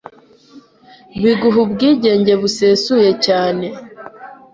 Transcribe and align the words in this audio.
biguha 1.21 1.57
ubwigenge 1.65 2.33
busesuye 2.41 3.09
cyane 3.25 3.67